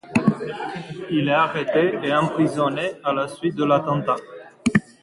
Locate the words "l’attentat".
3.65-4.15